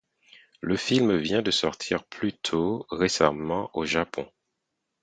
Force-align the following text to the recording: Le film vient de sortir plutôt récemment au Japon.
Le 0.61 0.77
film 0.77 1.15
vient 1.15 1.43
de 1.43 1.51
sortir 1.51 2.03
plutôt 2.05 2.87
récemment 2.89 3.69
au 3.75 3.85
Japon. 3.85 4.27